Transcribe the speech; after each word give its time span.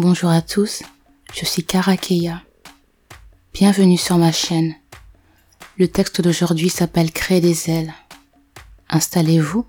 Bonjour 0.00 0.30
à 0.30 0.42
tous, 0.42 0.84
je 1.34 1.44
suis 1.44 1.64
Karakeya. 1.64 2.40
Bienvenue 3.52 3.98
sur 3.98 4.16
ma 4.16 4.30
chaîne. 4.30 4.76
Le 5.76 5.88
texte 5.88 6.20
d'aujourd'hui 6.20 6.68
s'appelle 6.68 7.10
Créer 7.10 7.40
des 7.40 7.68
ailes. 7.68 7.92
Installez-vous, 8.90 9.66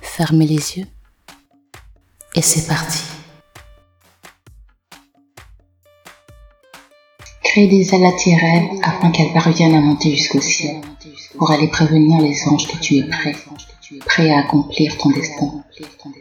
fermez 0.00 0.46
les 0.46 0.78
yeux 0.78 0.86
et 2.34 2.40
c'est 2.40 2.66
parti. 2.66 3.02
Créer 7.44 7.68
des 7.68 7.94
ailes 7.94 8.06
à 8.06 8.12
tes 8.12 8.80
afin 8.82 9.10
qu'elles 9.10 9.34
parviennent 9.34 9.74
à 9.74 9.82
monter 9.82 10.16
jusqu'au 10.16 10.40
ciel 10.40 10.80
pour 11.36 11.50
aller 11.50 11.68
prévenir 11.68 12.22
les 12.22 12.42
anges 12.48 12.68
que 12.68 12.78
tu 12.78 12.96
es 12.96 13.02
prêt, 13.02 13.36
prêt 14.06 14.30
à 14.30 14.38
accomplir 14.38 14.96
ton 14.96 15.10
destin. 15.10 15.62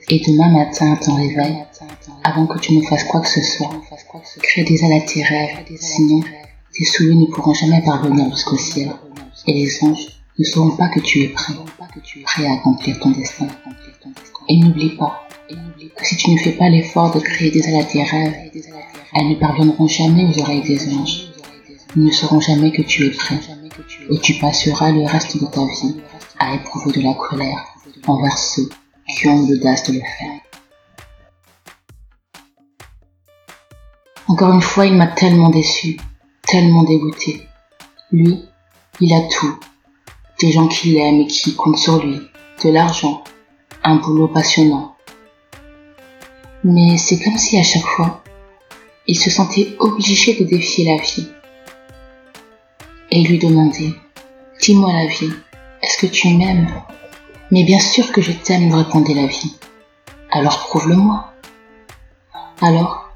Et 0.10 0.20
demain 0.20 0.50
matin 0.50 0.98
ton 0.98 1.16
réveil, 1.16 1.64
avant 2.24 2.46
que 2.46 2.60
tu 2.60 2.78
ne 2.78 2.82
fasses 2.84 3.04
quoi 3.06 3.22
que 3.22 3.30
ce 3.30 3.42
soit, 3.42 3.70
crée 4.42 4.64
des 4.64 4.84
ailes 4.84 5.02
à 5.02 5.02
tes 5.02 5.24
rêves, 5.24 5.58
sinon 5.80 6.22
tes 6.74 6.86
souliers 6.86 7.16
ne 7.16 7.26
pourront 7.26 7.54
jamais 7.54 7.82
parvenir 7.82 8.30
jusqu'au 8.32 8.58
ciel. 8.58 8.92
Et 9.48 9.54
les 9.54 9.84
anges 9.84 10.22
ne 10.38 10.44
sauront 10.44 10.76
pas 10.76 10.90
que 10.90 11.00
tu 11.00 11.24
es 11.24 11.28
prêt, 11.30 11.54
prêt 12.24 12.46
à 12.46 12.54
accomplir 12.54 13.00
ton 13.00 13.12
destin. 13.12 13.48
Et 14.48 14.58
n'oublie 14.58 14.96
pas 14.96 15.28
que 15.96 16.06
si 16.06 16.16
tu 16.16 16.32
ne 16.32 16.38
fais 16.38 16.54
pas 16.54 16.70
l'effort 16.70 17.14
de 17.14 17.20
créer 17.20 17.52
des 17.52 17.68
ailes 17.68 17.82
à 17.82 17.84
tes 17.84 18.04
rêves, 18.04 18.52
elles 19.14 19.30
ne 19.30 19.36
parviendront 19.36 19.88
jamais 19.88 20.26
aux 20.26 20.40
oreilles 20.42 20.64
des 20.64 20.94
anges. 20.94 21.28
Ils 21.96 22.06
ne 22.06 22.12
sauront 22.12 22.40
jamais 22.40 22.72
que 22.72 22.82
tu 22.82 23.06
es 23.06 23.12
prêt. 23.12 23.40
Et 24.10 24.18
tu 24.20 24.36
passeras 24.36 24.92
le 24.92 25.06
reste 25.06 25.42
de 25.42 25.46
ta 25.48 25.66
vie 25.66 25.98
à 26.40 26.56
éprouver 26.56 26.92
de 26.94 27.02
la 27.02 27.14
colère 27.14 27.66
envers 28.08 28.38
ceux 28.38 28.70
qui 29.08 29.28
ont 29.28 29.46
l'audace 29.48 29.84
de 29.90 29.94
le 29.94 30.00
faire. 30.00 30.51
Encore 34.28 34.54
une 34.54 34.62
fois, 34.62 34.86
il 34.86 34.96
m'a 34.96 35.08
tellement 35.08 35.50
déçu, 35.50 35.98
tellement 36.44 36.84
dégoûté. 36.84 37.48
Lui, 38.12 38.40
il 39.00 39.14
a 39.14 39.22
tout. 39.22 39.60
Des 40.40 40.52
gens 40.52 40.68
qui 40.68 40.94
l'aiment 40.94 41.22
et 41.22 41.28
qui 41.28 41.56
comptent 41.56 41.78
sur 41.78 42.04
lui, 42.04 42.20
de 42.64 42.70
l'argent, 42.70 43.24
un 43.84 43.96
boulot 43.96 44.28
passionnant. 44.28 44.96
Mais 46.64 46.98
c'est 46.98 47.20
comme 47.20 47.38
si 47.38 47.58
à 47.58 47.64
chaque 47.64 47.86
fois, 47.86 48.24
il 49.08 49.18
se 49.18 49.30
sentait 49.30 49.76
obligé 49.80 50.36
de 50.40 50.46
défier 50.46 50.86
la 50.86 51.02
vie. 51.02 51.28
Et 53.10 53.24
lui 53.24 53.40
demandait, 53.40 53.94
dis-moi 54.62 54.94
la 54.94 55.08
vie, 55.08 55.34
est-ce 55.82 55.98
que 55.98 56.12
tu 56.12 56.30
m'aimes? 56.30 56.70
Mais 57.50 57.64
bien 57.64 57.80
sûr 57.80 58.12
que 58.12 58.22
je 58.22 58.32
t'aime, 58.32 58.74
répondait 58.74 59.16
la 59.16 59.26
vie. 59.26 59.58
Alors 60.32 60.60
prouve-le-moi. 60.60 61.34
Alors, 62.62 63.11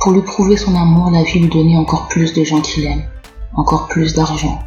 pour 0.00 0.12
lui 0.12 0.22
prouver 0.22 0.56
son 0.56 0.74
amour, 0.74 1.10
la 1.10 1.22
vie 1.22 1.40
lui 1.40 1.48
donnait 1.48 1.76
encore 1.76 2.08
plus 2.08 2.32
de 2.34 2.44
gens 2.44 2.60
qui 2.60 2.82
l'aiment, 2.82 3.08
encore 3.54 3.88
plus 3.88 4.14
d'argent, 4.14 4.58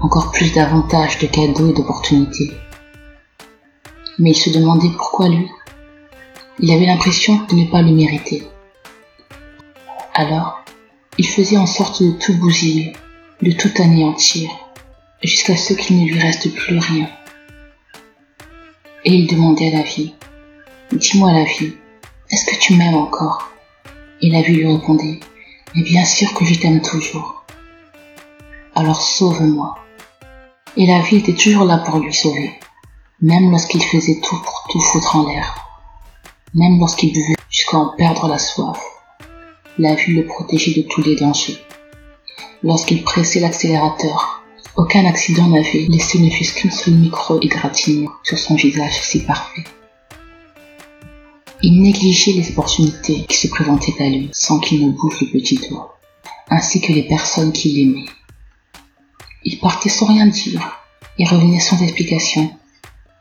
encore 0.00 0.32
plus 0.32 0.52
d'avantages, 0.52 1.18
de 1.18 1.26
cadeaux 1.26 1.70
et 1.70 1.72
d'opportunités. 1.72 2.52
Mais 4.18 4.30
il 4.30 4.34
se 4.34 4.50
demandait 4.50 4.90
pourquoi 4.96 5.28
lui. 5.28 5.48
Il 6.58 6.70
avait 6.72 6.86
l'impression 6.86 7.40
de 7.48 7.54
ne 7.54 7.70
pas 7.70 7.82
le 7.82 7.92
mériter. 7.92 8.42
Alors, 10.14 10.64
il 11.18 11.26
faisait 11.26 11.58
en 11.58 11.66
sorte 11.66 12.02
de 12.02 12.12
tout 12.12 12.34
bousiller, 12.34 12.94
de 13.42 13.52
tout 13.52 13.70
anéantir, 13.78 14.50
jusqu'à 15.22 15.56
ce 15.56 15.74
qu'il 15.74 16.00
ne 16.00 16.06
lui 16.06 16.18
reste 16.18 16.52
plus 16.54 16.78
rien. 16.78 17.08
Et 19.04 19.12
il 19.12 19.26
demandait 19.26 19.68
à 19.68 19.78
la 19.78 19.82
vie, 19.82 20.14
dis-moi 20.92 21.32
la 21.32 21.44
vie, 21.44 21.74
est-ce 22.30 22.46
que 22.46 22.60
tu 22.60 22.74
m'aimes 22.74 22.96
encore? 22.96 23.52
Et 24.22 24.30
la 24.30 24.42
vie 24.42 24.54
lui 24.54 24.66
répondait, 24.66 25.20
mais 25.74 25.82
bien 25.82 26.04
sûr 26.04 26.32
que 26.34 26.44
je 26.44 26.58
t'aime 26.58 26.80
toujours. 26.80 27.44
Alors 28.74 29.00
sauve-moi. 29.00 29.76
Et 30.76 30.86
la 30.86 31.00
vie 31.00 31.16
était 31.16 31.34
toujours 31.34 31.64
là 31.64 31.78
pour 31.78 31.98
lui 31.98 32.12
sauver, 32.12 32.52
même 33.20 33.50
lorsqu'il 33.50 33.82
faisait 33.82 34.20
tout 34.20 34.36
pour 34.36 34.66
tout 34.70 34.80
foutre 34.80 35.16
en 35.16 35.26
l'air, 35.26 35.54
même 36.54 36.78
lorsqu'il 36.78 37.12
buvait 37.12 37.36
jusqu'à 37.50 37.78
en 37.78 37.96
perdre 37.96 38.28
la 38.28 38.38
soif. 38.38 38.78
La 39.78 39.94
vie 39.94 40.14
le 40.14 40.26
protégeait 40.26 40.80
de 40.80 40.86
tous 40.88 41.02
les 41.02 41.16
dangers. 41.16 41.58
Lorsqu'il 42.62 43.02
pressait 43.02 43.40
l'accélérateur, 43.40 44.42
aucun 44.76 45.06
accident 45.06 45.48
n'avait 45.48 45.86
laissé 45.88 46.18
ne 46.18 46.30
fût-ce 46.30 46.54
qu'une 46.54 46.70
seule 46.70 46.94
micro-égratignure 46.94 48.18
sur 48.22 48.38
son 48.38 48.54
visage 48.54 49.00
si 49.00 49.24
parfait. 49.24 49.64
Il 51.62 51.80
négligeait 51.82 52.32
les 52.32 52.50
opportunités 52.50 53.24
qui 53.24 53.36
se 53.36 53.48
présentaient 53.48 54.02
à 54.02 54.08
lui 54.08 54.28
sans 54.32 54.60
qu'il 54.60 54.86
ne 54.86 54.92
bouge 54.92 55.20
le 55.22 55.28
petit 55.28 55.56
doigt, 55.56 55.98
ainsi 56.50 56.80
que 56.80 56.92
les 56.92 57.02
personnes 57.02 57.52
qui 57.52 57.70
l'aimaient. 57.70 58.10
Il 59.44 59.58
partait 59.58 59.88
sans 59.88 60.06
rien 60.06 60.26
dire 60.26 60.84
et 61.18 61.24
revenait 61.24 61.60
sans 61.60 61.80
explication. 61.82 62.50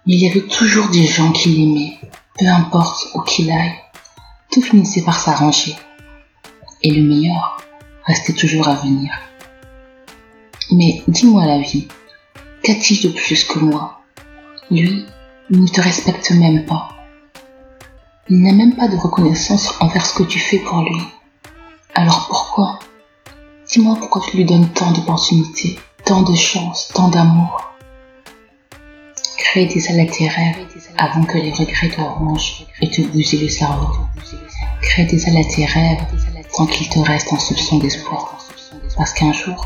Il 0.06 0.20
y 0.20 0.30
avait 0.30 0.48
toujours 0.48 0.90
des 0.90 1.06
gens 1.06 1.32
qui 1.32 1.50
l'aimaient, 1.50 1.98
peu 2.38 2.46
importe 2.48 3.08
où 3.16 3.22
qu'il 3.22 3.50
aille. 3.52 3.76
Tout 4.52 4.62
finissait 4.62 5.04
par 5.04 5.20
s'arranger. 5.20 5.76
Et 6.84 6.92
le 6.92 7.04
meilleur 7.04 7.58
restait 8.06 8.34
toujours 8.34 8.68
à 8.68 8.76
venir. 8.76 9.12
Mais 10.72 11.04
dis-moi 11.08 11.46
la 11.46 11.60
vie, 11.60 11.88
qu'a-t-il 12.64 13.02
de 13.02 13.10
plus 13.10 13.46
que 13.46 13.60
moi? 13.60 14.02
Lui, 14.70 15.06
il 15.52 15.62
ne 15.62 15.68
te 15.68 15.80
respecte 15.80 16.32
même 16.32 16.66
pas. 16.66 16.95
Il 18.28 18.42
n'a 18.42 18.54
même 18.54 18.76
pas 18.76 18.88
de 18.88 18.98
reconnaissance 18.98 19.76
envers 19.80 20.04
ce 20.04 20.16
que 20.16 20.24
tu 20.24 20.40
fais 20.40 20.58
pour 20.58 20.82
lui. 20.82 20.98
Alors 21.94 22.26
pourquoi? 22.28 22.80
Dis-moi 23.72 23.98
pourquoi 24.00 24.20
tu 24.24 24.38
lui 24.38 24.46
donnes 24.46 24.68
tant 24.70 24.92
d'opportunités, 24.94 25.78
tant 26.06 26.24
de 26.24 26.34
chance, 26.34 26.90
tant 26.96 27.10
d'amour. 27.10 27.72
Crée 29.38 29.68
des 29.68 29.92
ailes 29.92 30.10
rêves 30.10 30.66
avant 30.98 31.24
que 31.24 31.38
les 31.38 31.52
regrets 31.52 31.90
te 31.90 32.02
rongent 32.02 32.66
et 32.82 32.90
te 32.90 33.02
bousillent 33.02 33.44
le 33.44 33.50
cerveau. 33.50 33.94
Crée 34.82 35.06
des 35.06 35.30
ailes 35.30 35.38
à 35.38 35.44
tes 35.44 35.66
rêves 35.66 36.04
tant 36.58 36.66
qu'il 36.66 36.90
te 36.90 36.98
reste 36.98 37.32
un 37.32 37.38
soupçon 37.38 37.78
d'espoir. 37.78 38.40
Parce 38.98 39.14
qu'un 39.14 39.34
jour, 39.34 39.64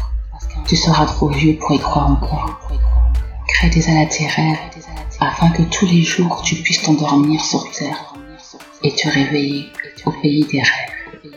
tu 0.68 0.76
seras 0.76 1.06
trop 1.06 1.30
vieux 1.30 1.56
pour 1.56 1.72
y 1.72 1.80
croire 1.80 2.12
encore. 2.12 2.60
Crée 3.48 3.70
des 3.70 3.88
ailes 3.88 4.10
rêves 4.36 4.60
afin 5.22 5.50
que 5.52 5.62
tous 5.62 5.86
les 5.86 6.04
jours 6.04 6.42
tu 6.44 6.56
puisses 6.56 6.82
t'endormir 6.82 7.40
sur 7.40 7.64
terre 7.72 8.10
et 8.84 8.96
te 8.96 9.08
réveiller 9.08 9.68
au 10.06 10.12
pays 10.12 10.46
des 10.46 10.62
rêves. 10.62 11.34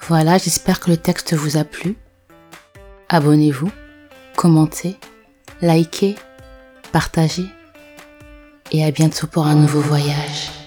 Voilà, 0.00 0.38
j'espère 0.38 0.80
que 0.80 0.90
le 0.90 0.96
texte 0.96 1.34
vous 1.34 1.56
a 1.56 1.64
plu. 1.64 1.96
Abonnez-vous, 3.08 3.70
commentez, 4.36 4.96
likez, 5.60 6.16
partagez 6.92 7.46
et 8.72 8.84
à 8.84 8.90
bientôt 8.90 9.26
pour 9.26 9.46
un 9.46 9.54
nouveau 9.54 9.80
voyage. 9.80 10.61